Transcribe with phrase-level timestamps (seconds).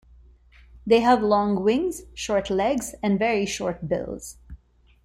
[0.83, 4.37] They have long wings, short legs, and very short bills.